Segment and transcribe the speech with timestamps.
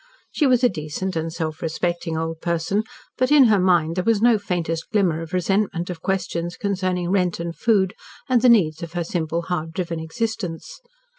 [0.31, 2.83] She was a decent and self respecting old person,
[3.19, 7.39] but in her mind there was no faintest glimmer of resentment of questions concerning rent
[7.39, 7.93] and food
[8.27, 10.81] and the needs of her simple, hard driven existence.